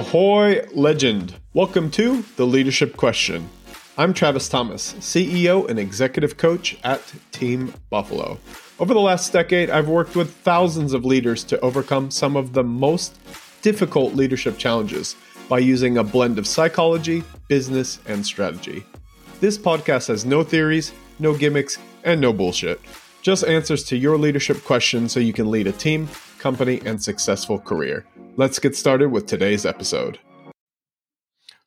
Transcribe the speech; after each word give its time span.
Ahoy, 0.00 0.66
legend! 0.72 1.34
Welcome 1.52 1.90
to 1.90 2.22
The 2.36 2.46
Leadership 2.46 2.96
Question. 2.96 3.50
I'm 3.98 4.14
Travis 4.14 4.48
Thomas, 4.48 4.94
CEO 4.94 5.68
and 5.68 5.78
executive 5.78 6.38
coach 6.38 6.78
at 6.82 7.02
Team 7.32 7.74
Buffalo. 7.90 8.38
Over 8.78 8.94
the 8.94 9.00
last 9.00 9.30
decade, 9.30 9.68
I've 9.68 9.90
worked 9.90 10.16
with 10.16 10.34
thousands 10.36 10.94
of 10.94 11.04
leaders 11.04 11.44
to 11.44 11.60
overcome 11.60 12.10
some 12.10 12.34
of 12.34 12.54
the 12.54 12.64
most 12.64 13.18
difficult 13.60 14.14
leadership 14.14 14.56
challenges 14.56 15.16
by 15.50 15.58
using 15.58 15.98
a 15.98 16.02
blend 16.02 16.38
of 16.38 16.46
psychology, 16.46 17.22
business, 17.48 17.98
and 18.06 18.24
strategy. 18.24 18.82
This 19.40 19.58
podcast 19.58 20.08
has 20.08 20.24
no 20.24 20.42
theories, 20.42 20.94
no 21.18 21.36
gimmicks, 21.36 21.76
and 22.04 22.22
no 22.22 22.32
bullshit. 22.32 22.80
Just 23.20 23.44
answers 23.44 23.84
to 23.84 23.98
your 23.98 24.16
leadership 24.16 24.64
questions 24.64 25.12
so 25.12 25.20
you 25.20 25.34
can 25.34 25.50
lead 25.50 25.66
a 25.66 25.72
team, 25.72 26.08
company, 26.40 26.80
and 26.84 27.00
successful 27.00 27.60
career. 27.60 28.04
Let's 28.36 28.58
get 28.58 28.74
started 28.74 29.12
with 29.12 29.26
today's 29.26 29.64
episode. 29.64 30.18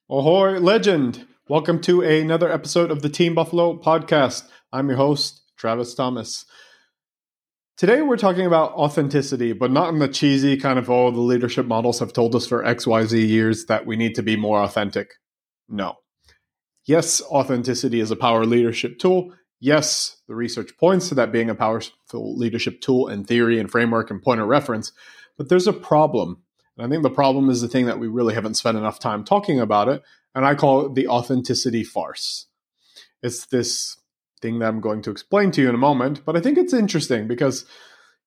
Ahoy, 0.10 0.60
legend! 0.60 1.26
Welcome 1.48 1.80
to 1.82 2.02
another 2.02 2.52
episode 2.52 2.92
of 2.92 3.02
the 3.02 3.10
Team 3.10 3.36
Buffalo 3.36 3.78
podcast. 3.78 4.44
I'm 4.74 4.90
your 4.90 4.98
host, 4.98 5.44
Travis 5.56 5.94
Thomas. 5.94 6.46
Today 7.78 8.02
we're 8.02 8.18
talking 8.18 8.46
about 8.46 8.74
authenticity, 8.74 9.54
but 9.54 9.72
not 9.72 9.90
in 9.90 10.00
the 10.00 10.08
cheesy 10.08 10.58
kind 10.58 10.78
of, 10.78 10.90
oh, 10.90 11.12
the 11.12 11.20
leadership 11.20 11.66
models 11.66 12.00
have 12.00 12.14
told 12.14 12.36
us 12.36 12.46
for 12.46 12.64
XYZ 12.64 13.28
years 13.28 13.66
that 13.66 13.86
we 13.86 13.96
need 13.96 14.16
to 14.16 14.24
be 14.24 14.36
more 14.36 14.62
authentic. 14.62 15.12
No. 15.68 15.96
Yes, 16.86 17.22
authenticity 17.22 18.00
is 18.00 18.12
a 18.12 18.16
power 18.16 18.46
leadership 18.46 19.00
tool. 19.00 19.34
Yes, 19.64 20.18
the 20.28 20.36
research 20.36 20.78
points 20.78 21.10
to 21.10 21.16
that 21.16 21.32
being 21.32 21.50
a 21.50 21.56
powerful 21.56 22.38
leadership 22.38 22.82
tool 22.82 23.08
and 23.08 23.26
theory 23.26 23.60
and 23.60 23.72
framework 23.72 24.12
and 24.12 24.22
point 24.22 24.42
of 24.42 24.48
reference, 24.48 24.92
but 25.38 25.48
there's 25.48 25.68
a 25.68 25.74
problem 25.74 26.44
and 26.78 26.86
I 26.86 26.90
think 26.90 27.04
the 27.04 27.10
problem 27.10 27.50
is 27.50 27.62
the 27.62 27.68
thing 27.68 27.86
that 27.86 28.00
we 28.00 28.08
really 28.08 28.34
haven't 28.34 28.56
spent 28.56 28.78
enough 28.78 29.00
time 29.00 29.24
talking 29.24 29.60
about 29.60 29.90
it. 29.90 30.02
And 30.34 30.46
I 30.46 30.56
call 30.56 30.86
it 30.86 30.96
the 30.96 31.08
authenticity 31.08 31.84
farce. 31.84 32.48
It's 33.22 33.46
this 33.46 33.98
thing 34.42 34.60
that 34.60 34.68
I'm 34.68 34.82
going 34.82 35.02
to 35.04 35.12
explain 35.12 35.52
to 35.52 35.62
you 35.62 35.70
in 35.70 35.76
a 35.76 35.80
moment, 35.80 36.26
but 36.26 36.36
I 36.36 36.40
think 36.40 36.58
it's 36.58 36.74
interesting 36.74 37.28
because, 37.28 37.66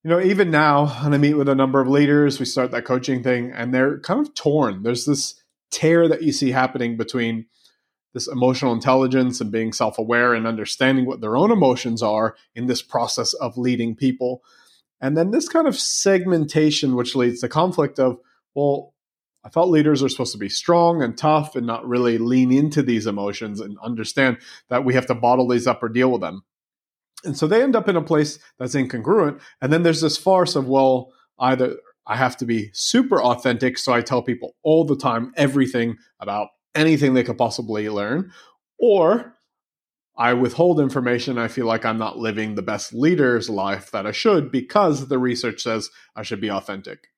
you 0.05 0.11
know, 0.11 0.21
even 0.21 0.51
now, 0.51 0.87
when 1.03 1.13
I 1.13 1.19
meet 1.19 1.35
with 1.35 1.49
a 1.49 1.55
number 1.55 1.81
of 1.81 1.89
leaders, 1.89 2.39
we 2.39 2.47
start 2.47 2.71
that 2.71 2.85
coaching 2.85 3.23
thing 3.23 3.51
and 3.51 3.75
they're 3.75 3.99
kind 3.99 4.21
of 4.21 4.35
torn. 4.35 4.85
There's 4.85 5.05
this 5.05 5.43
tear 5.71 6.07
that 6.09 6.23
you 6.23 6.33
see 6.33 6.53
happening 6.53 6.97
between 6.97 7.47
this 8.17 8.27
emotional 8.29 8.73
intelligence 8.73 9.43
and 9.43 9.53
being 9.53 9.75
self 9.75 9.99
aware 9.99 10.33
and 10.33 10.47
understanding 10.47 11.05
what 11.05 11.21
their 11.21 11.37
own 11.37 11.51
emotions 11.51 12.03
are 12.03 12.35
in 12.55 12.67
this 12.67 12.81
process 12.81 13.35
of 13.35 13.59
leading 13.59 13.95
people. 13.95 14.43
And 15.03 15.19
then 15.19 15.33
this 15.33 15.51
kind 15.51 15.69
of 15.69 15.79
segmentation, 15.79 16.97
which 16.97 17.15
leads 17.15 17.43
to 17.43 17.49
conflict 17.51 17.99
of, 17.99 18.19
well, 18.55 18.95
I 19.45 19.51
thought 19.51 19.69
leaders 19.69 20.03
are 20.03 20.09
supposed 20.09 20.33
to 20.33 20.39
be 20.39 20.49
strong 20.49 21.03
and 21.03 21.15
tough 21.15 21.57
and 21.57 21.67
not 21.67 21.87
really 21.87 22.17
lean 22.17 22.51
into 22.51 22.83
these 22.83 23.07
emotions 23.07 23.61
and 23.61 23.77
understand 23.85 24.39
that 24.71 24.87
we 24.87 24.95
have 24.95 25.07
to 25.09 25.15
bottle 25.15 25.47
these 25.47 25.67
up 25.67 25.83
or 25.83 25.91
deal 25.91 26.11
with 26.11 26.23
them. 26.23 26.43
And 27.23 27.37
so 27.37 27.47
they 27.47 27.63
end 27.63 27.77
up 27.77 27.87
in 27.87 27.97
a 27.97 28.03
place 28.03 28.39
that's 28.59 28.75
incongruent. 28.75 29.43
And 29.61 29.71
then 29.71 29.83
there's 29.83 30.01
this 30.01 30.17
farce 30.17 30.57
of, 30.57 30.67
well, 30.67 31.13
either 31.39 31.77
I 32.07 32.17
have 32.17 32.39
to 32.39 32.47
be 32.47 32.71
super 32.73 33.21
authentic, 33.21 33.77
so 33.77 33.93
I 33.93 34.01
tell 34.01 34.23
people 34.23 34.57
all 34.63 34.87
the 34.87 34.97
time 34.97 35.35
everything 35.37 35.99
about 36.19 36.49
anything 36.77 37.15
they 37.15 37.25
could 37.25 37.39
possibly 37.39 37.89
learn, 37.89 38.33
or 38.79 39.35
I 40.17 40.33
withhold 40.33 40.81
information. 40.81 41.39
I 41.39 41.49
feel 41.49 41.67
like 41.67 41.85
I'm 41.85 41.99
not 41.99 42.19
living 42.19 42.55
the 42.55 42.63
best 42.63 42.95
leader's 42.95 43.51
life 43.51 43.91
that 43.91 44.07
I 44.07 44.13
should 44.13 44.51
because 44.51 45.09
the 45.09 45.19
research 45.19 45.63
says 45.63 45.91
I 46.15 46.23
should 46.23 46.41
be 46.41 46.51
authentic. 46.51 47.09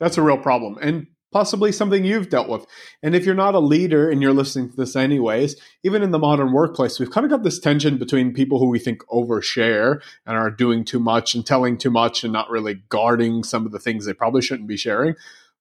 That's 0.00 0.16
a 0.16 0.22
real 0.22 0.38
problem 0.38 0.78
and 0.80 1.08
possibly 1.30 1.72
something 1.72 2.04
you've 2.04 2.30
dealt 2.30 2.48
with. 2.48 2.64
And 3.02 3.14
if 3.14 3.26
you're 3.26 3.34
not 3.34 3.54
a 3.54 3.60
leader 3.60 4.10
and 4.10 4.22
you're 4.22 4.32
listening 4.32 4.70
to 4.70 4.76
this 4.76 4.96
anyways, 4.96 5.56
even 5.84 6.02
in 6.02 6.10
the 6.10 6.18
modern 6.18 6.52
workplace, 6.52 6.98
we've 6.98 7.10
kind 7.10 7.24
of 7.24 7.30
got 7.30 7.42
this 7.42 7.58
tension 7.58 7.98
between 7.98 8.32
people 8.32 8.58
who 8.58 8.68
we 8.68 8.78
think 8.78 9.02
overshare 9.08 10.00
and 10.24 10.36
are 10.36 10.50
doing 10.50 10.84
too 10.84 11.00
much 11.00 11.34
and 11.34 11.44
telling 11.44 11.76
too 11.76 11.90
much 11.90 12.24
and 12.24 12.32
not 12.32 12.48
really 12.48 12.82
guarding 12.88 13.44
some 13.44 13.66
of 13.66 13.72
the 13.72 13.78
things 13.78 14.06
they 14.06 14.14
probably 14.14 14.40
shouldn't 14.40 14.68
be 14.68 14.76
sharing 14.76 15.14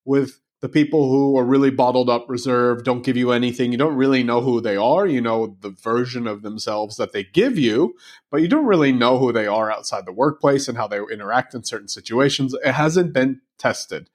with 0.06 0.40
the 0.60 0.70
people 0.70 1.10
who 1.10 1.38
are 1.38 1.46
really 1.46 1.70
bottled 1.70 2.10
up, 2.10 2.26
reserved, 2.28 2.84
don't 2.84 3.04
give 3.04 3.16
you 3.16 3.32
anything. 3.32 3.72
You 3.72 3.78
don't 3.78 3.96
really 3.96 4.24
know 4.24 4.42
who 4.42 4.60
they 4.60 4.76
are. 4.76 5.06
You 5.06 5.22
know 5.22 5.56
the 5.62 5.70
version 5.70 6.26
of 6.26 6.42
themselves 6.42 6.98
that 6.98 7.14
they 7.14 7.24
give 7.24 7.60
you, 7.60 7.96
but 8.32 8.42
you 8.42 8.48
don't 8.48 8.66
really 8.66 8.92
know 8.92 9.20
who 9.20 9.32
they 9.32 9.46
are 9.46 9.72
outside 9.72 10.06
the 10.06 10.12
workplace 10.12 10.68
and 10.68 10.78
how 10.78 10.88
they 10.88 11.00
interact 11.00 11.54
in 11.54 11.64
certain 11.64 11.88
situations. 11.88 12.56
It 12.66 12.72
hasn't 12.72 13.14
been 13.14 13.42
tested. 13.60 14.10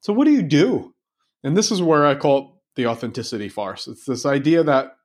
So, 0.00 0.12
what 0.12 0.26
do 0.26 0.32
you 0.32 0.42
do? 0.42 0.94
And 1.42 1.56
this 1.56 1.70
is 1.70 1.80
where 1.80 2.06
I 2.06 2.16
call 2.16 2.38
it 2.38 2.46
the 2.76 2.86
authenticity 2.86 3.48
farce. 3.48 3.86
It's 3.86 4.04
this 4.04 4.26
idea 4.26 4.62
that 4.64 4.96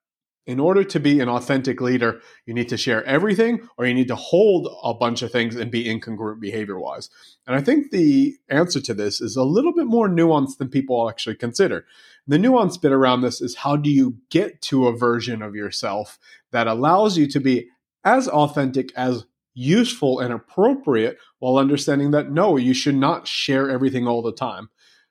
in 0.47 0.61
order 0.61 0.81
to 0.85 0.99
be 0.99 1.19
an 1.19 1.27
authentic 1.27 1.81
leader, 1.81 2.21
you 2.45 2.53
need 2.53 2.69
to 2.69 2.77
share 2.77 3.03
everything 3.03 3.67
or 3.77 3.85
you 3.85 3.93
need 3.93 4.07
to 4.07 4.15
hold 4.15 4.73
a 4.81 4.93
bunch 4.93 5.21
of 5.21 5.29
things 5.29 5.57
and 5.57 5.69
be 5.69 5.83
incongruent 5.83 6.39
behavior 6.39 6.79
wise. 6.79 7.09
And 7.45 7.55
I 7.55 7.61
think 7.61 7.91
the 7.91 8.37
answer 8.49 8.79
to 8.79 8.93
this 8.93 9.19
is 9.19 9.35
a 9.35 9.43
little 9.43 9.73
bit 9.73 9.87
more 9.87 10.07
nuanced 10.07 10.57
than 10.57 10.69
people 10.69 11.09
actually 11.09 11.35
consider. 11.35 11.85
The 12.27 12.39
nuance 12.39 12.77
bit 12.77 12.93
around 12.93 13.21
this 13.21 13.41
is 13.41 13.55
how 13.55 13.75
do 13.75 13.89
you 13.89 14.17
get 14.29 14.61
to 14.63 14.87
a 14.87 14.97
version 14.97 15.41
of 15.41 15.53
yourself 15.53 16.17
that 16.51 16.67
allows 16.67 17.17
you 17.17 17.27
to 17.27 17.39
be 17.41 17.67
as 18.05 18.29
authentic 18.29 18.93
as 18.95 19.25
useful 19.53 20.19
and 20.19 20.33
appropriate 20.33 21.17
while 21.39 21.57
understanding 21.57 22.11
that 22.11 22.31
no, 22.31 22.55
you 22.55 22.73
should 22.73 22.95
not 22.95 23.27
share 23.27 23.69
everything 23.69 24.07
all 24.07 24.21
the 24.21 24.31
time. 24.31 24.69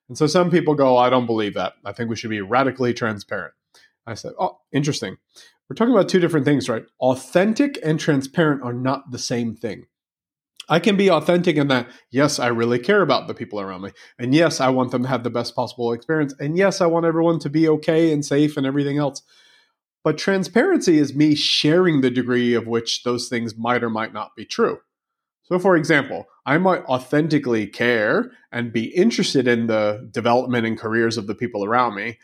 And 0.08 0.16
so 0.16 0.26
some 0.26 0.50
people 0.50 0.74
go, 0.74 0.96
oh, 0.96 0.98
I 0.98 1.10
don't 1.10 1.26
believe 1.26 1.54
that. 1.54 1.74
I 1.84 1.92
think 1.92 2.08
we 2.08 2.16
should 2.16 2.30
be 2.30 2.40
radically 2.40 2.94
transparent. 2.94 3.52
I 4.06 4.14
said, 4.14 4.32
Oh, 4.38 4.58
interesting. 4.72 5.16
We're 5.68 5.74
talking 5.74 5.92
about 5.92 6.08
two 6.08 6.20
different 6.20 6.46
things, 6.46 6.68
right? 6.68 6.84
Authentic 7.00 7.78
and 7.82 7.98
transparent 7.98 8.62
are 8.62 8.72
not 8.72 9.10
the 9.10 9.18
same 9.18 9.56
thing. 9.56 9.86
I 10.68 10.80
can 10.80 10.96
be 10.96 11.10
authentic 11.10 11.56
in 11.56 11.68
that, 11.68 11.88
yes, 12.10 12.38
I 12.38 12.48
really 12.48 12.78
care 12.78 13.02
about 13.02 13.28
the 13.28 13.34
people 13.34 13.60
around 13.60 13.82
me. 13.82 13.90
And 14.18 14.34
yes, 14.34 14.60
I 14.60 14.68
want 14.68 14.90
them 14.90 15.02
to 15.02 15.08
have 15.08 15.22
the 15.22 15.30
best 15.30 15.54
possible 15.54 15.92
experience. 15.92 16.34
And 16.40 16.56
yes, 16.58 16.80
I 16.80 16.86
want 16.86 17.06
everyone 17.06 17.38
to 17.40 17.50
be 17.50 17.68
okay 17.68 18.12
and 18.12 18.24
safe 18.24 18.56
and 18.56 18.66
everything 18.66 18.98
else. 18.98 19.22
But 20.02 20.18
transparency 20.18 20.98
is 20.98 21.14
me 21.14 21.34
sharing 21.34 22.00
the 22.00 22.10
degree 22.10 22.54
of 22.54 22.66
which 22.66 23.02
those 23.02 23.28
things 23.28 23.56
might 23.56 23.82
or 23.82 23.90
might 23.90 24.12
not 24.12 24.36
be 24.36 24.44
true. 24.44 24.78
So, 25.44 25.58
for 25.60 25.76
example, 25.76 26.26
I 26.44 26.58
might 26.58 26.84
authentically 26.84 27.68
care 27.68 28.32
and 28.50 28.72
be 28.72 28.86
interested 28.86 29.46
in 29.46 29.68
the 29.68 30.08
development 30.10 30.66
and 30.66 30.78
careers 30.78 31.16
of 31.16 31.28
the 31.28 31.36
people 31.36 31.64
around 31.64 31.94
me, 31.94 32.18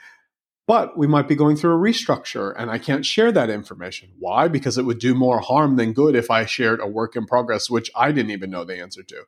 but 0.66 0.96
we 0.96 1.06
might 1.06 1.28
be 1.28 1.34
going 1.34 1.56
through 1.56 1.74
a 1.74 1.90
restructure 1.90 2.54
and 2.56 2.70
I 2.70 2.78
can't 2.78 3.04
share 3.04 3.32
that 3.32 3.50
information. 3.50 4.10
Why? 4.18 4.48
Because 4.48 4.78
it 4.78 4.84
would 4.84 4.98
do 4.98 5.14
more 5.14 5.40
harm 5.40 5.76
than 5.76 5.92
good 5.92 6.14
if 6.14 6.30
I 6.30 6.46
shared 6.46 6.80
a 6.80 6.86
work 6.86 7.16
in 7.16 7.26
progress, 7.26 7.68
which 7.68 7.90
I 7.96 8.12
didn't 8.12 8.30
even 8.30 8.50
know 8.50 8.64
the 8.64 8.78
answer 8.78 9.02
to. 9.02 9.24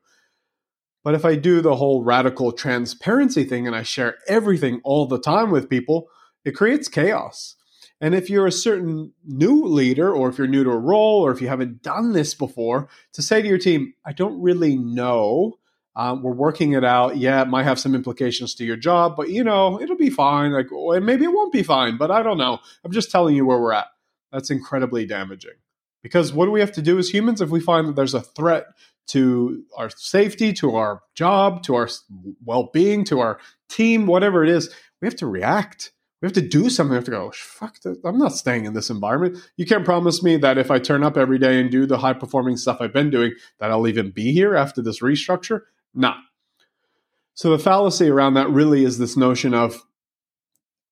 But 1.02 1.14
if 1.14 1.24
I 1.24 1.36
do 1.36 1.60
the 1.60 1.76
whole 1.76 2.02
radical 2.02 2.52
transparency 2.52 3.44
thing 3.44 3.66
and 3.66 3.76
I 3.76 3.82
share 3.82 4.16
everything 4.26 4.80
all 4.84 5.06
the 5.06 5.20
time 5.20 5.50
with 5.50 5.68
people, 5.68 6.08
it 6.44 6.52
creates 6.52 6.88
chaos. 6.88 7.56
And 8.00 8.14
if 8.14 8.28
you're 8.30 8.46
a 8.46 8.52
certain 8.52 9.12
new 9.24 9.64
leader, 9.64 10.12
or 10.12 10.28
if 10.28 10.38
you're 10.38 10.46
new 10.46 10.64
to 10.64 10.70
a 10.70 10.78
role, 10.78 11.24
or 11.24 11.30
if 11.30 11.40
you 11.40 11.48
haven't 11.48 11.82
done 11.82 12.12
this 12.12 12.34
before, 12.34 12.88
to 13.12 13.22
say 13.22 13.40
to 13.40 13.48
your 13.48 13.58
team, 13.58 13.94
I 14.04 14.12
don't 14.12 14.40
really 14.40 14.76
know. 14.76 15.58
Um, 15.96 16.22
we're 16.22 16.32
working 16.32 16.72
it 16.72 16.84
out. 16.84 17.16
Yeah, 17.16 17.42
it 17.42 17.48
might 17.48 17.64
have 17.64 17.78
some 17.78 17.94
implications 17.94 18.54
to 18.56 18.64
your 18.64 18.76
job, 18.76 19.14
but 19.16 19.30
you 19.30 19.44
know, 19.44 19.80
it'll 19.80 19.96
be 19.96 20.10
fine. 20.10 20.52
Like, 20.52 20.72
or 20.72 21.00
maybe 21.00 21.24
it 21.24 21.32
won't 21.32 21.52
be 21.52 21.62
fine, 21.62 21.96
but 21.96 22.10
I 22.10 22.22
don't 22.22 22.38
know. 22.38 22.58
I'm 22.84 22.92
just 22.92 23.10
telling 23.10 23.36
you 23.36 23.46
where 23.46 23.60
we're 23.60 23.72
at. 23.72 23.86
That's 24.32 24.50
incredibly 24.50 25.06
damaging. 25.06 25.54
Because 26.02 26.32
what 26.32 26.46
do 26.46 26.50
we 26.50 26.60
have 26.60 26.72
to 26.72 26.82
do 26.82 26.98
as 26.98 27.08
humans 27.08 27.40
if 27.40 27.50
we 27.50 27.60
find 27.60 27.88
that 27.88 27.96
there's 27.96 28.14
a 28.14 28.20
threat 28.20 28.66
to 29.06 29.62
our 29.76 29.90
safety, 29.90 30.52
to 30.54 30.74
our 30.76 31.02
job, 31.14 31.62
to 31.64 31.76
our 31.76 31.88
well 32.44 32.70
being, 32.72 33.04
to 33.04 33.20
our 33.20 33.38
team, 33.68 34.06
whatever 34.06 34.42
it 34.42 34.50
is? 34.50 34.74
We 35.00 35.06
have 35.06 35.16
to 35.16 35.26
react 35.26 35.92
we 36.24 36.26
have 36.26 36.32
to 36.32 36.40
do 36.40 36.70
something. 36.70 36.92
We 36.92 36.96
have 36.96 37.04
to 37.04 37.10
go, 37.10 37.30
fuck, 37.32 37.80
this. 37.82 37.98
I'm 38.02 38.16
not 38.16 38.32
staying 38.32 38.64
in 38.64 38.72
this 38.72 38.88
environment. 38.88 39.36
You 39.58 39.66
can't 39.66 39.84
promise 39.84 40.22
me 40.22 40.38
that 40.38 40.56
if 40.56 40.70
I 40.70 40.78
turn 40.78 41.04
up 41.04 41.18
every 41.18 41.38
day 41.38 41.60
and 41.60 41.70
do 41.70 41.84
the 41.84 41.98
high 41.98 42.14
performing 42.14 42.56
stuff 42.56 42.78
I've 42.80 42.94
been 42.94 43.10
doing, 43.10 43.34
that 43.60 43.70
I'll 43.70 43.86
even 43.86 44.10
be 44.10 44.32
here 44.32 44.54
after 44.54 44.80
this 44.80 45.00
restructure. 45.00 45.64
Nah. 45.94 46.16
So 47.34 47.50
the 47.50 47.58
fallacy 47.58 48.08
around 48.08 48.34
that 48.34 48.50
really 48.50 48.84
is 48.84 48.98
this 48.98 49.16
notion 49.16 49.54
of 49.54 49.82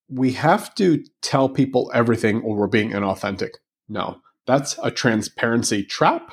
we 0.09 0.33
have 0.33 0.75
to 0.75 1.05
tell 1.23 1.49
people 1.49 1.91
everything 1.95 2.43
or 2.43 2.57
we're 2.57 2.67
being 2.67 2.91
inauthentic. 2.91 3.51
No, 3.89 4.19
that's 4.47 4.79
a 4.83 4.91
transparency 4.91 5.85
trap. 5.85 6.33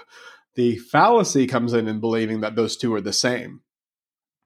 The 0.56 0.77
fallacy 0.77 1.48
comes 1.48 1.74
in 1.74 1.88
in 1.88 2.00
believing 2.00 2.42
that 2.42 2.56
those 2.56 2.75
two 2.75 2.94
are 2.94 3.01
the 3.01 3.13
same. 3.13 3.62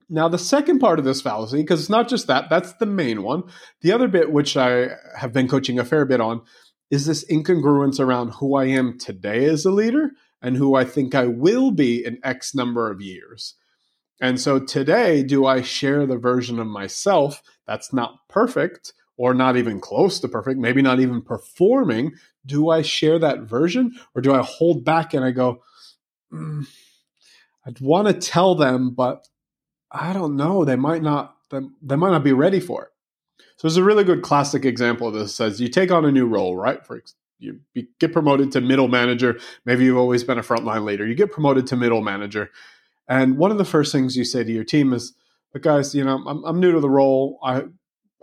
Now, 0.10 0.28
the 0.28 0.38
second 0.38 0.80
part 0.80 1.00
of 1.00 1.06
this 1.06 1.22
fallacy, 1.22 1.58
because 1.58 1.80
it's 1.80 1.90
not 1.90 2.10
just 2.10 2.28
that, 2.28 2.50
that's 2.50 2.74
the 2.74 2.86
main 2.86 3.24
one. 3.24 3.44
The 3.82 3.94
other 3.94 4.08
bit, 4.08 4.32
which 4.32 4.56
I 4.56 4.90
have 5.18 5.34
been 5.34 5.48
coaching 5.48 5.80
a 5.80 5.86
fair 5.86 6.06
bit 6.06 6.22
on, 6.22 6.42
is 6.92 7.06
this 7.06 7.26
incongruence 7.32 8.00
around 8.00 8.34
who 8.36 8.56
I 8.56 8.66
am 8.66 9.00
today 9.00 9.46
as 9.46 9.66
a 9.66 9.72
leader 9.72 10.12
and 10.42 10.58
who 10.58 10.76
I 10.76 10.84
think 10.84 11.16
I 11.16 11.26
will 11.26 11.72
be 11.72 12.06
in 12.06 12.20
X 12.24 12.54
number 12.54 12.92
of 12.92 13.02
years. 13.02 13.56
And 14.22 14.40
so 14.40 14.60
today, 14.60 15.24
do 15.24 15.46
I 15.46 15.62
share 15.62 16.06
the 16.06 16.18
version 16.18 16.60
of 16.60 16.68
myself 16.68 17.42
that's 17.68 17.92
not 17.92 18.20
perfect 18.30 18.94
or 19.18 19.34
not 19.34 19.58
even 19.58 19.80
close 19.80 20.20
to 20.20 20.28
perfect, 20.28 20.60
maybe 20.60 20.82
not 20.82 21.00
even 21.00 21.22
performing? 21.22 22.14
Do 22.46 22.70
I 22.70 22.82
share 22.82 23.20
that 23.20 23.42
version 23.42 23.92
or 24.16 24.22
do 24.22 24.34
I 24.34 24.42
hold 24.42 24.86
back 24.86 25.14
and 25.14 25.26
I 25.26 25.32
go, 25.32 25.62
mm, 26.32 26.66
I'd 27.66 27.80
want 27.80 28.08
to 28.08 28.14
tell 28.14 28.56
them, 28.56 28.92
but 28.92 29.28
I 29.92 30.14
don't 30.14 30.36
know. 30.36 30.66
They 30.66 30.76
might 30.76 31.04
not. 31.04 31.36
They 31.52 31.96
might 31.96 32.10
not 32.10 32.24
be 32.24 32.34
ready 32.34 32.60
for 32.60 32.84
it. 32.84 32.90
So 33.58 33.68
there's 33.68 33.78
a 33.78 33.84
really 33.84 34.04
good 34.04 34.24
classic 34.24 34.66
example 34.66 35.08
of 35.08 35.14
this. 35.14 35.36
Says 35.36 35.62
you 35.62 35.68
take 35.68 35.92
on 35.92 36.04
a 36.04 36.12
new 36.12 36.26
role, 36.26 36.56
right? 36.56 36.84
For 36.84 37.04
you 37.38 37.60
get 38.00 38.12
promoted 38.12 38.52
to 38.54 38.62
middle 38.62 38.88
manager. 38.88 39.40
Maybe 39.66 39.86
you've 39.86 39.98
always 39.98 40.24
been 40.24 40.40
a 40.40 40.44
frontline 40.44 40.84
leader. 40.84 41.06
You 41.06 41.14
get 41.14 41.32
promoted 41.32 41.68
to 41.68 41.76
middle 41.76 42.02
manager, 42.02 42.50
and 43.08 43.38
one 43.38 43.52
of 43.52 43.58
the 43.58 43.66
first 43.66 43.92
things 43.92 44.16
you 44.18 44.26
say 44.26 44.44
to 44.44 44.52
your 44.52 44.64
team 44.64 44.94
is, 44.94 45.14
"But 45.52 45.62
guys, 45.62 45.94
you 45.94 46.04
know, 46.04 46.24
I'm, 46.26 46.44
I'm 46.44 46.60
new 46.60 46.72
to 46.72 46.80
the 46.80 46.90
role. 46.90 47.40
I 47.44 47.64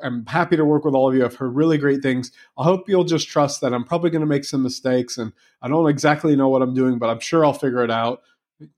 I'm 0.03 0.27
happy 0.27 0.57
to 0.57 0.65
work 0.65 0.85
with 0.85 0.95
all 0.95 1.09
of 1.09 1.15
you. 1.15 1.25
I've 1.25 1.35
heard 1.37 1.55
really 1.55 1.79
great 1.79 2.03
things. 2.03 2.33
I 2.59 2.65
hope 2.65 2.89
you'll 2.89 3.05
just 3.05 3.29
trust 3.29 3.61
that 3.61 3.75
I'm 3.75 3.85
probably 3.85 4.11
going 4.11 4.21
to 4.21 4.27
make 4.27 4.45
some 4.45 4.63
mistakes 4.63 5.19
and 5.19 5.33
I 5.63 5.69
don't 5.69 5.89
exactly 5.89 6.37
know 6.37 6.49
what 6.49 6.63
I'm 6.63 6.75
doing, 6.75 6.99
but 6.99 7.11
I'm 7.11 7.21
sure 7.21 7.45
I'll 7.45 7.53
figure 7.53 7.85
it 7.85 7.91
out. 7.91 8.23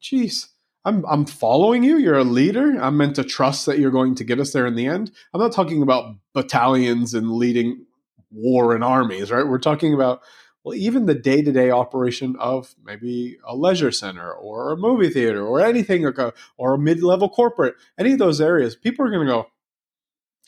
Jeez, 0.02 0.48
I'm 0.84 1.04
I'm 1.06 1.24
following 1.24 1.82
you. 1.82 1.96
You're 1.96 2.18
a 2.18 2.24
leader. 2.24 2.76
I'm 2.80 2.96
meant 2.96 3.16
to 3.16 3.24
trust 3.24 3.66
that 3.66 3.78
you're 3.78 3.90
going 3.90 4.14
to 4.16 4.24
get 4.24 4.40
us 4.40 4.52
there 4.52 4.66
in 4.66 4.74
the 4.74 4.86
end. 4.86 5.10
I'm 5.32 5.40
not 5.40 5.52
talking 5.52 5.82
about 5.82 6.16
battalions 6.34 7.14
and 7.14 7.32
leading 7.32 7.84
war 8.30 8.74
and 8.74 8.82
armies, 8.82 9.30
right? 9.30 9.46
We're 9.46 9.58
talking 9.58 9.94
about 9.94 10.22
well, 10.64 10.74
even 10.76 11.06
the 11.06 11.14
day 11.14 11.42
to 11.42 11.52
day 11.52 11.70
operation 11.70 12.36
of 12.38 12.74
maybe 12.84 13.38
a 13.46 13.56
leisure 13.56 13.90
center 13.90 14.32
or 14.32 14.72
a 14.72 14.76
movie 14.76 15.10
theater 15.10 15.44
or 15.44 15.60
anything, 15.60 16.04
or, 16.04 16.74
a, 16.74 16.78
mid 16.78 17.02
level 17.02 17.28
corporate, 17.28 17.74
any 17.98 18.12
of 18.12 18.18
those 18.18 18.40
areas, 18.40 18.76
people 18.76 19.04
are 19.04 19.10
going 19.10 19.26
to 19.26 19.32
go, 19.32 19.46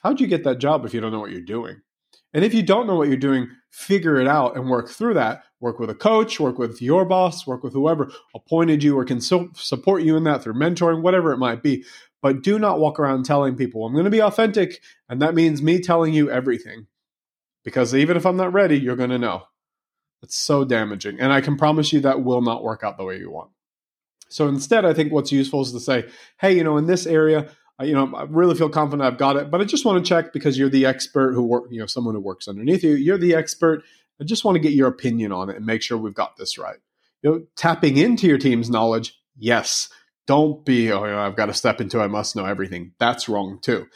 How'd 0.03 0.21
you 0.21 0.27
get 0.27 0.45
that 0.45 0.59
job 0.59 0.85
if 0.85 0.93
you 0.93 1.01
don't 1.01 1.13
know 1.13 1.21
what 1.21 1.31
you're 1.31 1.41
doing? 1.41 1.81
And 2.35 2.45
if 2.45 2.53
you 2.53 2.63
don't 2.63 2.87
know 2.87 2.97
what 2.97 3.09
you're 3.09 3.17
doing, 3.17 3.49
figure 3.71 4.21
it 4.21 4.29
out 4.29 4.57
and 4.57 4.69
work 4.69 4.91
through 4.91 5.15
that. 5.15 5.45
Work 5.61 5.79
with 5.79 5.89
a 5.89 5.95
coach, 5.95 6.39
work 6.39 6.59
with 6.59 6.83
your 6.83 7.05
boss, 7.05 7.47
work 7.47 7.63
with 7.63 7.73
whoever 7.73 8.11
appointed 8.35 8.83
you 8.83 8.99
or 8.99 9.05
can 9.05 9.21
support 9.21 10.03
you 10.03 10.17
in 10.17 10.25
that 10.25 10.43
through 10.43 10.55
mentoring, 10.55 11.01
whatever 11.01 11.33
it 11.33 11.39
might 11.39 11.63
be. 11.63 11.85
But 12.21 12.43
do 12.43 12.59
not 12.59 12.81
walk 12.81 12.99
around 12.99 13.25
telling 13.25 13.57
people, 13.57 13.87
I'm 13.87 13.93
going 13.93 14.05
to 14.05 14.11
be 14.11 14.23
authentic. 14.23 14.83
And 15.09 15.23
that 15.23 15.35
means 15.35 15.63
me 15.63 15.81
telling 15.81 16.13
you 16.13 16.31
everything. 16.31 16.87
Because 17.65 17.95
even 17.95 18.17
if 18.17 18.27
I'm 18.27 18.37
not 18.37 18.53
ready, 18.53 18.79
you're 18.79 18.97
going 18.97 19.11
to 19.11 19.19
know. 19.19 19.45
It's 20.25 20.37
so 20.37 20.65
damaging. 20.65 21.21
And 21.21 21.33
I 21.33 21.41
can 21.41 21.57
promise 21.57 21.93
you 21.93 22.01
that 22.01 22.25
will 22.25 22.43
not 22.43 22.65
work 22.65 22.83
out 22.83 22.97
the 22.97 23.05
way 23.05 23.19
you 23.19 23.31
want. 23.31 23.51
So 24.29 24.49
instead, 24.49 24.85
I 24.85 24.95
think 24.95 25.13
what's 25.13 25.31
useful 25.31 25.61
is 25.61 25.71
to 25.73 25.81
say, 25.81 26.09
hey, 26.41 26.57
you 26.57 26.65
know, 26.65 26.77
in 26.79 26.87
this 26.87 27.07
area, 27.07 27.51
uh, 27.81 27.85
you 27.85 27.93
know, 27.93 28.13
I 28.15 28.25
really 28.25 28.55
feel 28.55 28.69
confident 28.69 29.07
I've 29.07 29.19
got 29.19 29.37
it, 29.37 29.51
but 29.51 29.61
I 29.61 29.65
just 29.65 29.85
want 29.85 30.05
to 30.05 30.09
check 30.09 30.33
because 30.33 30.59
you're 30.59 30.69
the 30.69 30.87
expert 30.87 31.35
who 31.35 31.43
work, 31.43 31.65
you 31.71 31.79
know, 31.79 31.87
someone 31.87 32.15
who 32.15 32.21
works 32.21 32.49
underneath 32.49 32.83
you. 32.83 32.95
You're 32.95 33.19
the 33.19 33.35
expert. 33.35 33.83
I 34.21 34.25
just 34.25 34.45
want 34.45 34.57
to 34.57 34.61
get 34.61 34.73
your 34.73 34.89
opinion 34.89 35.31
on 35.31 35.51
it 35.51 35.57
and 35.57 35.67
make 35.67 35.83
sure 35.83 35.99
we've 35.99 36.15
got 36.15 36.37
this 36.37 36.57
right. 36.57 36.79
You 37.23 37.31
know, 37.31 37.43
tapping 37.57 37.97
into 37.97 38.27
your 38.27 38.39
team's 38.39 38.71
knowledge, 38.71 39.15
yes. 39.37 39.89
Don't 40.27 40.65
be, 40.65 40.91
oh, 40.91 41.05
you 41.05 41.11
know, 41.11 41.21
I've 41.21 41.37
got 41.37 41.47
to 41.47 41.55
step 41.55 41.81
into, 41.81 42.01
I 42.01 42.07
must 42.07 42.35
know 42.35 42.47
everything. 42.47 42.93
That's 42.99 43.29
wrong 43.29 43.59
too. 43.61 43.87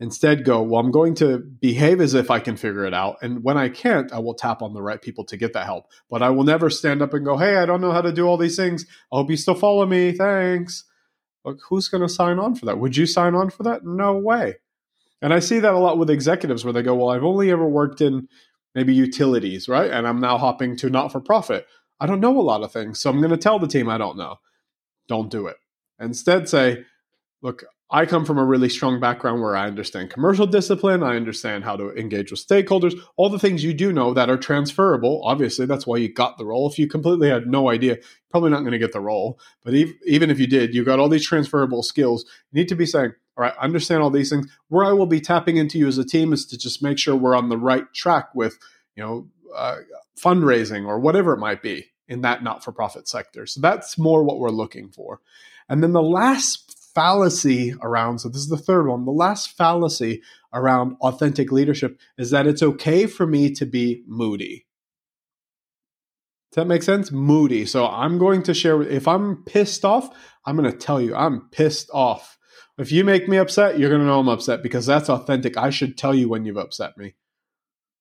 Instead, 0.00 0.44
go, 0.46 0.62
well, 0.62 0.80
I'm 0.80 0.90
going 0.90 1.14
to 1.16 1.38
behave 1.38 2.00
as 2.00 2.14
if 2.14 2.30
I 2.30 2.40
can 2.40 2.56
figure 2.56 2.86
it 2.86 2.94
out. 2.94 3.18
And 3.20 3.44
when 3.44 3.58
I 3.58 3.68
can't, 3.68 4.10
I 4.12 4.18
will 4.18 4.32
tap 4.34 4.62
on 4.62 4.72
the 4.72 4.82
right 4.82 5.00
people 5.00 5.24
to 5.26 5.36
get 5.36 5.52
that 5.52 5.66
help. 5.66 5.84
But 6.08 6.22
I 6.22 6.30
will 6.30 6.44
never 6.44 6.70
stand 6.70 7.02
up 7.02 7.12
and 7.12 7.24
go, 7.24 7.36
hey, 7.36 7.56
I 7.56 7.66
don't 7.66 7.82
know 7.82 7.92
how 7.92 8.00
to 8.00 8.10
do 8.10 8.26
all 8.26 8.38
these 8.38 8.56
things. 8.56 8.86
I 9.12 9.16
hope 9.16 9.30
you 9.30 9.36
still 9.36 9.54
follow 9.54 9.84
me. 9.84 10.12
Thanks. 10.12 10.84
Like, 11.44 11.56
who's 11.68 11.88
going 11.88 12.02
to 12.02 12.08
sign 12.08 12.38
on 12.38 12.54
for 12.54 12.64
that? 12.64 12.78
Would 12.78 12.96
you 12.96 13.04
sign 13.04 13.34
on 13.34 13.50
for 13.50 13.62
that? 13.64 13.84
No 13.84 14.16
way. 14.16 14.56
And 15.22 15.34
I 15.34 15.38
see 15.40 15.58
that 15.58 15.74
a 15.74 15.78
lot 15.78 15.98
with 15.98 16.10
executives 16.10 16.64
where 16.64 16.72
they 16.72 16.82
go, 16.82 16.94
Well, 16.94 17.10
I've 17.10 17.24
only 17.24 17.50
ever 17.50 17.68
worked 17.68 18.00
in 18.00 18.28
maybe 18.74 18.94
utilities, 18.94 19.68
right? 19.68 19.90
And 19.90 20.06
I'm 20.06 20.20
now 20.20 20.38
hopping 20.38 20.76
to 20.76 20.90
not 20.90 21.12
for 21.12 21.20
profit. 21.20 21.66
I 21.98 22.06
don't 22.06 22.20
know 22.20 22.38
a 22.38 22.40
lot 22.40 22.62
of 22.62 22.72
things. 22.72 23.00
So 23.00 23.10
I'm 23.10 23.18
going 23.18 23.30
to 23.30 23.36
tell 23.36 23.58
the 23.58 23.68
team 23.68 23.88
I 23.88 23.98
don't 23.98 24.16
know. 24.16 24.36
Don't 25.08 25.30
do 25.30 25.46
it. 25.46 25.56
Instead, 25.98 26.48
say, 26.48 26.84
Look, 27.42 27.64
I 27.92 28.06
come 28.06 28.24
from 28.24 28.38
a 28.38 28.44
really 28.44 28.68
strong 28.68 29.00
background 29.00 29.42
where 29.42 29.56
I 29.56 29.66
understand 29.66 30.10
commercial 30.10 30.46
discipline, 30.46 31.02
I 31.02 31.16
understand 31.16 31.64
how 31.64 31.76
to 31.76 31.90
engage 31.96 32.30
with 32.30 32.46
stakeholders, 32.46 32.94
all 33.16 33.28
the 33.28 33.38
things 33.38 33.64
you 33.64 33.74
do 33.74 33.92
know 33.92 34.14
that 34.14 34.30
are 34.30 34.36
transferable. 34.36 35.22
Obviously, 35.24 35.66
that's 35.66 35.88
why 35.88 35.96
you 35.96 36.12
got 36.12 36.38
the 36.38 36.44
role. 36.44 36.70
If 36.70 36.78
you 36.78 36.86
completely 36.86 37.28
had 37.28 37.48
no 37.48 37.68
idea, 37.68 37.98
probably 38.30 38.50
not 38.50 38.60
going 38.60 38.72
to 38.72 38.78
get 38.78 38.92
the 38.92 39.00
role. 39.00 39.40
But 39.64 39.74
even 39.74 40.30
if 40.30 40.38
you 40.38 40.46
did, 40.46 40.72
you 40.72 40.84
got 40.84 41.00
all 41.00 41.08
these 41.08 41.26
transferable 41.26 41.82
skills. 41.82 42.24
You 42.52 42.60
need 42.60 42.68
to 42.68 42.76
be 42.76 42.86
saying, 42.86 43.12
all 43.36 43.42
right, 43.42 43.54
I 43.60 43.64
understand 43.64 44.02
all 44.02 44.10
these 44.10 44.30
things. 44.30 44.46
Where 44.68 44.84
I 44.84 44.92
will 44.92 45.06
be 45.06 45.20
tapping 45.20 45.56
into 45.56 45.78
you 45.78 45.88
as 45.88 45.98
a 45.98 46.04
team 46.04 46.32
is 46.32 46.46
to 46.46 46.58
just 46.58 46.82
make 46.82 46.98
sure 46.98 47.16
we're 47.16 47.36
on 47.36 47.48
the 47.48 47.58
right 47.58 47.92
track 47.92 48.34
with, 48.34 48.56
you 48.94 49.02
know, 49.02 49.28
uh, 49.56 49.78
fundraising 50.16 50.86
or 50.86 51.00
whatever 51.00 51.32
it 51.32 51.38
might 51.38 51.60
be 51.60 51.86
in 52.06 52.20
that 52.20 52.44
not-for-profit 52.44 53.08
sector. 53.08 53.46
So 53.46 53.60
that's 53.60 53.98
more 53.98 54.22
what 54.22 54.38
we're 54.38 54.50
looking 54.50 54.90
for. 54.90 55.20
And 55.68 55.82
then 55.82 55.92
the 55.92 56.02
last 56.02 56.69
fallacy 56.94 57.74
around, 57.82 58.20
so 58.20 58.28
this 58.28 58.40
is 58.40 58.48
the 58.48 58.56
third 58.56 58.86
one, 58.86 59.04
the 59.04 59.12
last 59.12 59.56
fallacy 59.56 60.22
around 60.52 60.96
authentic 61.00 61.52
leadership 61.52 61.98
is 62.18 62.30
that 62.30 62.46
it's 62.46 62.62
okay 62.62 63.06
for 63.06 63.26
me 63.26 63.50
to 63.52 63.66
be 63.66 64.02
moody. 64.06 64.66
Does 66.50 66.62
that 66.62 66.66
make 66.66 66.82
sense? 66.82 67.12
Moody. 67.12 67.64
So 67.64 67.86
I'm 67.86 68.18
going 68.18 68.42
to 68.44 68.54
share, 68.54 68.82
if 68.82 69.06
I'm 69.06 69.44
pissed 69.44 69.84
off, 69.84 70.10
I'm 70.44 70.56
going 70.56 70.70
to 70.70 70.76
tell 70.76 71.00
you 71.00 71.14
I'm 71.14 71.48
pissed 71.50 71.90
off. 71.92 72.38
If 72.76 72.90
you 72.90 73.04
make 73.04 73.28
me 73.28 73.36
upset, 73.36 73.78
you're 73.78 73.90
going 73.90 74.00
to 74.00 74.06
know 74.06 74.18
I'm 74.18 74.28
upset 74.28 74.62
because 74.62 74.86
that's 74.86 75.10
authentic. 75.10 75.56
I 75.56 75.70
should 75.70 75.96
tell 75.96 76.14
you 76.14 76.28
when 76.28 76.44
you've 76.44 76.56
upset 76.56 76.96
me. 76.96 77.14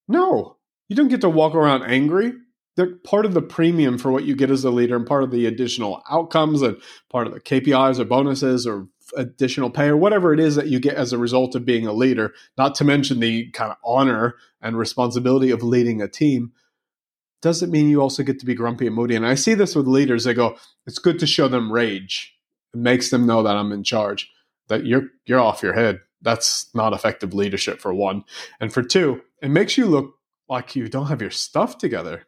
No, 0.08 0.58
you 0.88 0.96
don't 0.96 1.10
get 1.10 1.22
to 1.22 1.30
walk 1.30 1.54
around 1.54 1.84
angry 1.84 2.34
they're 2.80 2.96
part 3.04 3.26
of 3.26 3.34
the 3.34 3.42
premium 3.42 3.98
for 3.98 4.10
what 4.10 4.24
you 4.24 4.34
get 4.38 4.50
as 4.50 4.64
a 4.64 4.72
leader 4.72 4.96
and 4.96 5.06
part 5.06 5.24
of 5.24 5.32
the 5.32 5.46
additional 5.46 6.02
outcomes 6.10 6.62
and 6.62 6.78
part 7.10 7.28
of 7.28 7.34
the 7.34 7.42
KPIs 7.42 8.00
or 8.00 8.06
bonuses 8.06 8.66
or 8.66 8.88
additional 9.18 9.70
pay 9.70 9.88
or 9.88 9.98
whatever 9.98 10.34
it 10.34 10.40
is 10.40 10.56
that 10.56 10.68
you 10.68 10.80
get 10.80 10.96
as 10.96 11.12
a 11.12 11.18
result 11.18 11.56
of 11.56 11.66
being 11.66 11.86
a 11.86 11.92
leader, 11.92 12.34
not 12.58 12.76
to 12.76 12.86
mention 12.86 13.20
the 13.20 13.52
kind 13.52 13.70
of 13.70 13.78
honor 13.84 14.36
and 14.62 14.78
responsibility 14.78 15.52
of 15.52 15.62
leading 15.62 16.02
a 16.02 16.08
team, 16.08 16.54
doesn't 17.42 17.70
mean 17.70 17.90
you 17.90 18.00
also 18.00 18.24
get 18.24 18.40
to 18.40 18.46
be 18.46 18.56
grumpy 18.56 18.88
and 18.88 18.96
moody. 18.96 19.16
And 19.16 19.28
I 19.28 19.36
see 19.36 19.56
this 19.56 19.76
with 19.76 19.86
leaders. 19.86 20.24
They 20.24 20.34
go, 20.34 20.56
it's 20.88 21.00
good 21.00 21.20
to 21.20 21.28
show 21.28 21.50
them 21.50 21.74
rage. 21.74 22.34
It 22.74 22.80
makes 22.80 23.10
them 23.10 23.26
know 23.26 23.44
that 23.44 23.58
I'm 23.58 23.74
in 23.74 23.84
charge, 23.84 24.32
that 24.70 24.86
you're 24.86 25.10
you're 25.26 25.42
off 25.42 25.64
your 25.64 25.74
head. 25.74 26.00
That's 26.22 26.74
not 26.74 26.94
effective 26.94 27.34
leadership 27.34 27.82
for 27.82 27.94
one. 27.94 28.24
And 28.62 28.72
for 28.72 28.84
two, 28.84 29.22
it 29.42 29.50
makes 29.50 29.78
you 29.78 29.86
look 29.86 30.14
like 30.48 30.78
you 30.78 30.88
don't 30.88 31.08
have 31.08 31.22
your 31.22 31.32
stuff 31.32 31.78
together. 31.78 32.26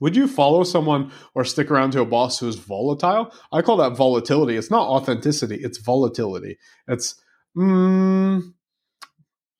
Would 0.00 0.16
you 0.16 0.28
follow 0.28 0.64
someone 0.64 1.10
or 1.34 1.44
stick 1.44 1.70
around 1.70 1.92
to 1.92 2.00
a 2.00 2.06
boss 2.06 2.38
who's 2.38 2.56
volatile? 2.56 3.32
I 3.52 3.62
call 3.62 3.76
that 3.78 3.96
volatility. 3.96 4.56
It's 4.56 4.70
not 4.70 4.88
authenticity, 4.88 5.56
it's 5.56 5.78
volatility. 5.78 6.58
It's, 6.88 7.14
mm, 7.56 8.42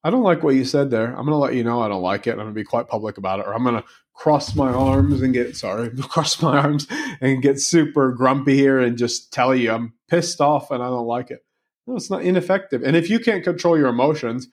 I 0.05 0.11
don't 0.11 0.23
like 0.23 0.45
what 0.45 0.55
you 0.55 0.64
said 0.64 0.90
there. 0.90 1.09
I'm 1.09 1.26
going 1.26 1.28
to 1.28 1.37
let 1.37 1.55
you 1.55 1.64
know 1.64 1.83
I 1.83 1.88
don't 1.88 2.02
like 2.02 2.26
it. 2.26 2.33
I'm 2.33 2.37
going 2.37 2.49
to 2.49 2.55
be 2.55 2.62
quite 2.62 2.87
public 2.87 3.19
about 3.19 3.40
it, 3.40 3.47
or 3.47 3.55
I'm 3.55 3.64
going 3.64 3.75
to 3.75 3.85
cross 4.14 4.55
my 4.55 4.71
arms 4.71 5.21
and 5.21 5.35
get, 5.35 5.57
sorry, 5.57 5.90
cross 6.00 6.40
my 6.40 6.59
arms 6.59 6.87
and 7.21 7.43
get 7.43 7.61
super 7.61 8.12
grumpy 8.12 8.55
here 8.55 8.78
and 8.78 8.97
just 8.97 9.33
tell 9.33 9.55
you 9.55 9.73
I'm 9.73 9.95
pissed 10.09 10.40
off 10.40 10.71
and 10.71 10.83
I 10.83 10.87
don't 10.87 11.07
like 11.07 11.31
it. 11.31 11.40
No, 11.87 11.97
it's 11.97 12.11
not 12.11 12.23
ineffective. 12.23 12.83
And 12.83 12.97
if 12.97 13.11
you 13.11 13.19
can't 13.21 13.45
control 13.45 13.78
your 13.78 13.88
emotions, 13.88 14.49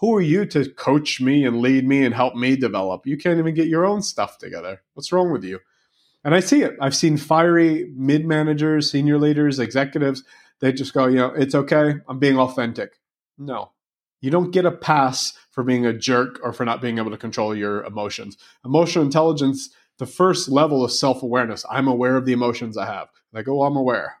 who 0.00 0.14
are 0.14 0.20
you 0.20 0.46
to 0.46 0.70
coach 0.70 1.20
me 1.20 1.44
and 1.44 1.60
lead 1.60 1.86
me 1.86 2.04
and 2.04 2.14
help 2.14 2.34
me 2.34 2.56
develop? 2.56 3.06
You 3.06 3.16
can't 3.16 3.38
even 3.38 3.54
get 3.54 3.66
your 3.66 3.84
own 3.84 4.02
stuff 4.02 4.38
together. 4.38 4.82
What's 4.94 5.12
wrong 5.12 5.32
with 5.32 5.42
you? 5.44 5.58
And 6.24 6.34
I 6.34 6.40
see 6.40 6.62
it. 6.62 6.76
I've 6.80 6.94
seen 6.94 7.16
fiery 7.16 7.92
mid 7.96 8.24
managers, 8.24 8.90
senior 8.90 9.18
leaders, 9.18 9.58
executives. 9.58 10.22
They 10.60 10.72
just 10.72 10.94
go, 10.94 11.06
you 11.06 11.16
know, 11.16 11.32
it's 11.34 11.54
okay. 11.54 11.94
I'm 12.08 12.18
being 12.18 12.38
authentic. 12.38 12.98
No, 13.36 13.72
you 14.20 14.30
don't 14.30 14.50
get 14.50 14.66
a 14.66 14.72
pass 14.72 15.32
for 15.50 15.62
being 15.62 15.86
a 15.86 15.92
jerk 15.92 16.40
or 16.42 16.52
for 16.52 16.64
not 16.64 16.80
being 16.80 16.98
able 16.98 17.10
to 17.10 17.16
control 17.16 17.54
your 17.54 17.84
emotions. 17.84 18.36
Emotional 18.64 19.04
intelligence, 19.04 19.70
the 19.98 20.06
first 20.06 20.48
level 20.48 20.84
of 20.84 20.92
self 20.92 21.22
awareness. 21.22 21.64
I'm 21.70 21.88
aware 21.88 22.16
of 22.16 22.24
the 22.24 22.32
emotions 22.32 22.76
I 22.76 22.86
have. 22.86 23.08
And 23.32 23.38
I 23.38 23.42
go, 23.42 23.62
oh, 23.62 23.64
I'm 23.64 23.76
aware. 23.76 24.16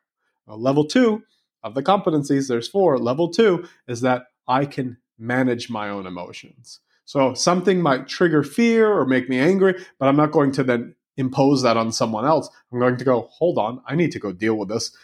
Well, 0.46 0.60
level 0.60 0.84
two 0.84 1.22
of 1.62 1.74
the 1.74 1.82
competencies, 1.82 2.48
there's 2.48 2.68
four. 2.68 2.98
Level 2.98 3.28
two 3.30 3.68
is 3.86 4.00
that 4.00 4.24
I 4.46 4.66
can 4.66 4.98
manage 5.18 5.70
my 5.70 5.88
own 5.88 6.06
emotions. 6.06 6.80
So 7.04 7.34
something 7.34 7.80
might 7.80 8.06
trigger 8.06 8.42
fear 8.42 8.92
or 8.92 9.06
make 9.06 9.28
me 9.28 9.38
angry, 9.38 9.74
but 9.98 10.08
I'm 10.08 10.16
not 10.16 10.32
going 10.32 10.52
to 10.52 10.64
then 10.64 10.94
impose 11.16 11.62
that 11.62 11.76
on 11.76 11.90
someone 11.90 12.24
else. 12.24 12.48
I'm 12.72 12.78
going 12.78 12.96
to 12.96 13.04
go, 13.04 13.28
hold 13.30 13.58
on, 13.58 13.80
I 13.86 13.94
need 13.94 14.12
to 14.12 14.18
go 14.18 14.32
deal 14.32 14.54
with 14.54 14.68
this. 14.68 14.94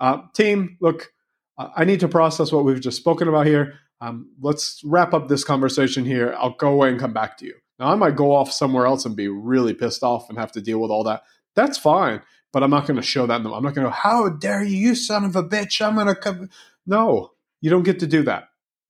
Uh, 0.00 0.22
team, 0.34 0.76
look, 0.80 1.12
I 1.58 1.84
need 1.84 2.00
to 2.00 2.08
process 2.08 2.52
what 2.52 2.64
we've 2.64 2.80
just 2.80 2.96
spoken 2.96 3.26
about 3.26 3.46
here. 3.46 3.74
Um, 4.00 4.30
let's 4.40 4.80
wrap 4.84 5.12
up 5.12 5.28
this 5.28 5.42
conversation 5.42 6.04
here. 6.04 6.34
I'll 6.38 6.54
go 6.54 6.68
away 6.68 6.88
and 6.90 7.00
come 7.00 7.12
back 7.12 7.36
to 7.38 7.46
you. 7.46 7.54
Now, 7.80 7.88
I 7.88 7.96
might 7.96 8.16
go 8.16 8.34
off 8.34 8.52
somewhere 8.52 8.86
else 8.86 9.04
and 9.04 9.16
be 9.16 9.28
really 9.28 9.74
pissed 9.74 10.04
off 10.04 10.28
and 10.28 10.38
have 10.38 10.52
to 10.52 10.60
deal 10.60 10.78
with 10.80 10.90
all 10.90 11.04
that. 11.04 11.22
That's 11.54 11.76
fine 11.76 12.22
but 12.52 12.62
I'm 12.62 12.70
not 12.70 12.86
going 12.86 12.96
to 12.96 13.02
show 13.02 13.26
that. 13.26 13.34
I'm 13.34 13.42
not 13.44 13.60
going 13.60 13.74
to 13.74 13.82
go, 13.82 13.90
how 13.90 14.28
dare 14.28 14.62
you, 14.62 14.76
you 14.76 14.94
son 14.94 15.24
of 15.24 15.36
a 15.36 15.42
bitch. 15.42 15.84
I'm 15.84 15.94
going 15.94 16.06
to 16.06 16.14
come. 16.14 16.50
No, 16.86 17.32
you 17.60 17.70
don't 17.70 17.82
get 17.82 18.00
to 18.00 18.06
do 18.06 18.22
that. 18.24 18.47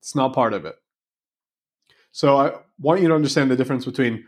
It's 0.08 0.14
not 0.14 0.32
part 0.32 0.54
of 0.54 0.64
it. 0.64 0.76
So 2.12 2.38
I 2.38 2.52
want 2.80 3.02
you 3.02 3.08
to 3.08 3.14
understand 3.14 3.50
the 3.50 3.56
difference 3.56 3.84
between 3.84 4.24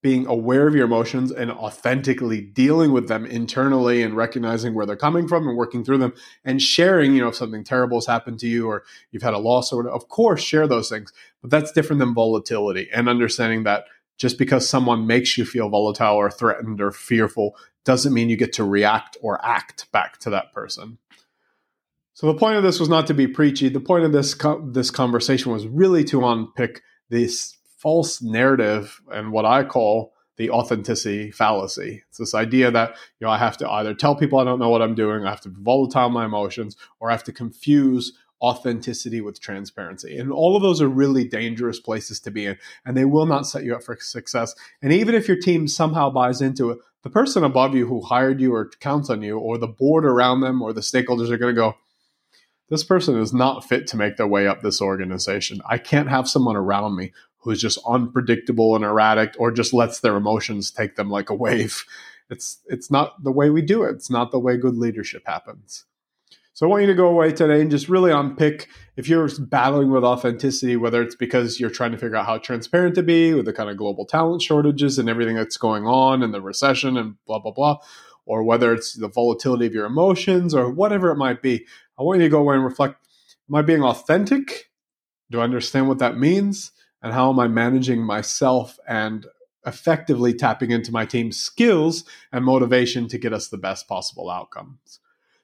being 0.00 0.28
aware 0.28 0.68
of 0.68 0.76
your 0.76 0.84
emotions 0.84 1.32
and 1.32 1.50
authentically 1.50 2.40
dealing 2.40 2.92
with 2.92 3.08
them 3.08 3.26
internally 3.26 4.00
and 4.04 4.14
recognizing 4.14 4.74
where 4.74 4.86
they're 4.86 4.94
coming 4.94 5.26
from 5.26 5.48
and 5.48 5.56
working 5.56 5.84
through 5.84 5.98
them 5.98 6.14
and 6.44 6.62
sharing, 6.62 7.14
you 7.14 7.20
know, 7.20 7.30
if 7.30 7.34
something 7.34 7.64
terrible 7.64 7.96
has 7.96 8.06
happened 8.06 8.38
to 8.38 8.46
you 8.46 8.68
or 8.68 8.84
you've 9.10 9.24
had 9.24 9.34
a 9.34 9.38
loss 9.38 9.72
or 9.72 9.78
whatever, 9.78 9.96
of 9.96 10.08
course, 10.08 10.40
share 10.40 10.68
those 10.68 10.88
things. 10.88 11.12
But 11.42 11.50
that's 11.50 11.72
different 11.72 11.98
than 11.98 12.14
volatility 12.14 12.88
and 12.94 13.08
understanding 13.08 13.64
that 13.64 13.86
just 14.18 14.38
because 14.38 14.68
someone 14.68 15.08
makes 15.08 15.36
you 15.36 15.44
feel 15.44 15.68
volatile 15.68 16.14
or 16.14 16.30
threatened 16.30 16.80
or 16.80 16.92
fearful 16.92 17.56
doesn't 17.84 18.14
mean 18.14 18.28
you 18.28 18.36
get 18.36 18.52
to 18.52 18.62
react 18.62 19.16
or 19.20 19.44
act 19.44 19.90
back 19.90 20.18
to 20.18 20.30
that 20.30 20.52
person. 20.52 20.98
So 22.14 22.28
the 22.28 22.38
point 22.38 22.56
of 22.56 22.62
this 22.62 22.78
was 22.78 22.88
not 22.88 23.08
to 23.08 23.14
be 23.14 23.26
preachy. 23.26 23.68
The 23.68 23.80
point 23.80 24.04
of 24.04 24.12
this 24.12 24.34
co- 24.34 24.64
this 24.70 24.90
conversation 24.90 25.50
was 25.50 25.66
really 25.66 26.04
to 26.04 26.24
unpick 26.24 26.80
this 27.10 27.58
false 27.78 28.22
narrative 28.22 29.00
and 29.12 29.32
what 29.32 29.44
I 29.44 29.64
call 29.64 30.12
the 30.36 30.50
authenticity 30.50 31.32
fallacy. 31.32 32.02
It's 32.08 32.18
this 32.18 32.34
idea 32.34 32.70
that 32.70 32.90
you 33.18 33.26
know 33.26 33.30
I 33.32 33.38
have 33.38 33.56
to 33.58 33.70
either 33.70 33.94
tell 33.94 34.14
people 34.14 34.38
I 34.38 34.44
don't 34.44 34.60
know 34.60 34.70
what 34.70 34.80
I'm 34.80 34.94
doing, 34.94 35.26
I 35.26 35.30
have 35.30 35.40
to 35.42 35.48
volatile 35.50 36.08
my 36.08 36.24
emotions, 36.24 36.76
or 37.00 37.10
I 37.10 37.14
have 37.14 37.24
to 37.24 37.32
confuse 37.32 38.12
authenticity 38.40 39.20
with 39.20 39.40
transparency. 39.40 40.16
And 40.16 40.30
all 40.30 40.54
of 40.54 40.62
those 40.62 40.80
are 40.80 40.88
really 40.88 41.24
dangerous 41.24 41.80
places 41.80 42.20
to 42.20 42.30
be 42.30 42.46
in, 42.46 42.58
and 42.86 42.96
they 42.96 43.06
will 43.06 43.26
not 43.26 43.46
set 43.46 43.64
you 43.64 43.74
up 43.74 43.82
for 43.82 43.96
success. 44.00 44.54
And 44.82 44.92
even 44.92 45.16
if 45.16 45.26
your 45.26 45.38
team 45.38 45.66
somehow 45.66 46.10
buys 46.10 46.40
into 46.40 46.70
it, 46.70 46.78
the 47.02 47.10
person 47.10 47.42
above 47.42 47.74
you 47.74 47.86
who 47.86 48.02
hired 48.02 48.40
you 48.40 48.54
or 48.54 48.70
counts 48.80 49.10
on 49.10 49.22
you, 49.22 49.38
or 49.38 49.58
the 49.58 49.66
board 49.66 50.04
around 50.04 50.42
them, 50.42 50.62
or 50.62 50.72
the 50.72 50.80
stakeholders 50.80 51.30
are 51.30 51.38
going 51.38 51.54
to 51.54 51.60
go, 51.60 51.74
this 52.68 52.84
person 52.84 53.18
is 53.18 53.32
not 53.32 53.64
fit 53.64 53.86
to 53.88 53.96
make 53.96 54.16
their 54.16 54.26
way 54.26 54.46
up 54.46 54.62
this 54.62 54.80
organization. 54.80 55.60
I 55.68 55.78
can't 55.78 56.08
have 56.08 56.28
someone 56.28 56.56
around 56.56 56.96
me 56.96 57.12
who's 57.38 57.60
just 57.60 57.78
unpredictable 57.86 58.74
and 58.74 58.84
erratic 58.84 59.34
or 59.38 59.50
just 59.50 59.74
lets 59.74 60.00
their 60.00 60.16
emotions 60.16 60.70
take 60.70 60.96
them 60.96 61.10
like 61.10 61.30
a 61.30 61.34
wave. 61.34 61.84
It's 62.30 62.62
it's 62.68 62.90
not 62.90 63.22
the 63.22 63.30
way 63.30 63.50
we 63.50 63.60
do 63.60 63.82
it. 63.82 63.90
It's 63.96 64.08
not 64.08 64.30
the 64.30 64.38
way 64.38 64.56
good 64.56 64.78
leadership 64.78 65.24
happens. 65.26 65.84
So 66.54 66.64
I 66.64 66.70
want 66.70 66.80
you 66.80 66.86
to 66.86 66.94
go 66.94 67.08
away 67.08 67.32
today 67.32 67.60
and 67.60 67.70
just 67.70 67.88
really 67.88 68.10
unpick 68.10 68.68
if 68.96 69.08
you're 69.10 69.28
battling 69.40 69.90
with 69.90 70.04
authenticity, 70.04 70.76
whether 70.76 71.02
it's 71.02 71.14
because 71.16 71.60
you're 71.60 71.68
trying 71.68 71.92
to 71.92 71.98
figure 71.98 72.16
out 72.16 72.24
how 72.24 72.38
transparent 72.38 72.94
to 72.94 73.02
be 73.02 73.34
with 73.34 73.44
the 73.44 73.52
kind 73.52 73.68
of 73.68 73.76
global 73.76 74.06
talent 74.06 74.40
shortages 74.40 74.98
and 74.98 75.10
everything 75.10 75.36
that's 75.36 75.58
going 75.58 75.84
on 75.84 76.22
and 76.22 76.32
the 76.32 76.40
recession 76.40 76.96
and 76.96 77.16
blah 77.26 77.40
blah 77.40 77.52
blah, 77.52 77.76
or 78.26 78.42
whether 78.42 78.72
it's 78.72 78.94
the 78.94 79.08
volatility 79.08 79.66
of 79.66 79.74
your 79.74 79.86
emotions 79.86 80.54
or 80.54 80.70
whatever 80.70 81.10
it 81.10 81.16
might 81.16 81.42
be. 81.42 81.66
I 81.98 82.02
want 82.02 82.20
you 82.20 82.26
to 82.26 82.30
go 82.30 82.40
away 82.40 82.56
and 82.56 82.64
reflect: 82.64 82.96
Am 83.48 83.54
I 83.54 83.62
being 83.62 83.82
authentic? 83.82 84.70
Do 85.30 85.40
I 85.40 85.44
understand 85.44 85.88
what 85.88 85.98
that 85.98 86.18
means? 86.18 86.72
and 87.04 87.12
how 87.12 87.30
am 87.30 87.38
I 87.38 87.48
managing 87.48 88.02
myself 88.02 88.78
and 88.88 89.26
effectively 89.66 90.32
tapping 90.32 90.70
into 90.70 90.90
my 90.90 91.04
team's 91.04 91.38
skills 91.38 92.04
and 92.32 92.44
motivation 92.44 93.08
to 93.08 93.18
get 93.18 93.32
us 93.32 93.48
the 93.48 93.58
best 93.58 93.86
possible 93.86 94.30
outcomes. 94.30 95.00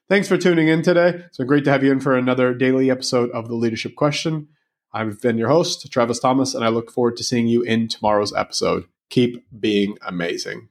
Thanks 0.09 0.27
for 0.27 0.37
tuning 0.37 0.67
in 0.67 0.81
today. 0.81 1.09
It's 1.09 1.37
been 1.37 1.47
great 1.47 1.63
to 1.65 1.71
have 1.71 1.83
you 1.83 1.91
in 1.91 1.99
for 1.99 2.17
another 2.17 2.53
daily 2.53 2.91
episode 2.91 3.29
of 3.31 3.47
the 3.47 3.55
Leadership 3.55 3.95
Question. 3.95 4.49
I've 4.91 5.21
been 5.21 5.37
your 5.37 5.49
host, 5.49 5.89
Travis 5.91 6.19
Thomas, 6.19 6.53
and 6.53 6.65
I 6.65 6.69
look 6.69 6.91
forward 6.91 7.15
to 7.17 7.23
seeing 7.23 7.47
you 7.47 7.61
in 7.61 7.87
tomorrow's 7.87 8.33
episode. 8.33 8.85
Keep 9.09 9.45
being 9.57 9.97
amazing. 10.01 10.69